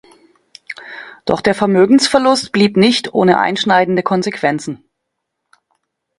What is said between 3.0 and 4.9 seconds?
ohne einschneidende Konsequenzen.